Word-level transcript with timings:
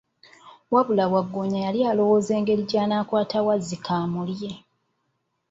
Wabula 0.73 1.05
Waggoonya 1.13 1.59
yali 1.65 1.79
alowooza 1.89 2.33
ngeri 2.41 2.63
gy'anaakwata 2.69 3.37
Wazzike 3.47 3.91
amulye. 4.03 4.51